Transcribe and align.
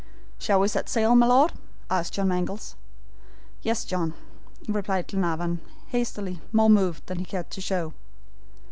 "Shall 0.39 0.59
we 0.61 0.67
set 0.67 0.89
sail, 0.89 1.13
my 1.13 1.27
Lord?" 1.27 1.53
asked 1.87 2.13
John 2.13 2.29
Mangles. 2.29 2.75
"Yes, 3.61 3.85
John," 3.85 4.15
replied 4.67 5.07
Glenarvan, 5.07 5.61
hastily, 5.89 6.41
more 6.51 6.71
moved 6.71 7.05
than 7.05 7.19
he 7.19 7.25
cared 7.25 7.51
to 7.51 7.61
show. 7.61 7.93